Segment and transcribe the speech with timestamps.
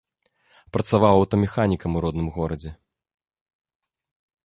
[0.77, 2.75] Працаваў аўтамеханікам у родным горадзе.